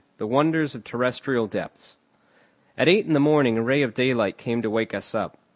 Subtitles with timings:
[0.17, 1.95] THE WONDERS OF TERRESTRIAL DEPTHS
[2.75, 5.37] At eight in the morning a ray of daylight came to wake us up.